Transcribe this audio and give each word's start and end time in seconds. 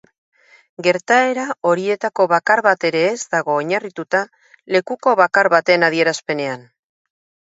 Gertaera 0.85 1.41
horietako 1.71 2.23
bakar 2.31 2.61
bat 2.67 2.87
ere 2.89 3.03
ez 3.09 3.19
dago 3.35 3.57
oinarritua 3.57 4.21
lekuko 4.77 5.13
bakar 5.21 5.51
baten 5.55 5.87
adierazpenean. 5.89 6.65